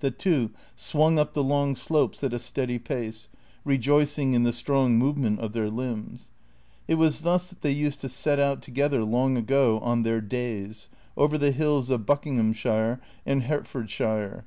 The 0.00 0.10
two 0.10 0.52
swung 0.76 1.18
up 1.18 1.34
the 1.34 1.42
long 1.44 1.74
slopes 1.76 2.24
at 2.24 2.32
a 2.32 2.38
steady 2.38 2.78
pace, 2.78 3.28
rejoicing 3.66 4.32
in 4.32 4.42
the 4.42 4.50
strong 4.54 4.96
movement 4.96 5.40
of 5.40 5.52
their 5.52 5.68
limbs. 5.68 6.30
It 6.86 6.94
was 6.94 7.20
thus 7.20 7.50
that 7.50 7.60
they 7.60 7.72
used 7.74 8.00
to 8.00 8.08
set 8.08 8.38
out 8.40 8.62
together 8.62 9.04
long 9.04 9.36
ago, 9.36 9.78
on 9.80 10.04
their" 10.04 10.22
days," 10.36 10.88
over 11.18 11.36
the 11.36 11.52
hills 11.52 11.90
of 11.90 12.06
Buckinghamshire 12.06 12.98
and 13.26 13.42
Hertfordshire. 13.42 14.46